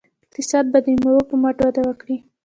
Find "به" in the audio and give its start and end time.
0.71-0.79